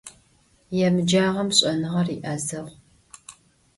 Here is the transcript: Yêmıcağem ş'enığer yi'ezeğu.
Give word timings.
Yêmıcağem 0.77 1.49
ş'enığer 1.57 2.07
yi'ezeğu. 2.13 2.67